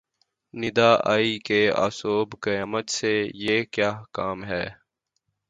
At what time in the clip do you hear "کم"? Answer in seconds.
4.13-4.37